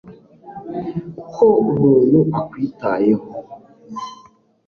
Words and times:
ko 1.33 1.47
umuntu 1.71 2.19
akwitayeho 2.39 3.27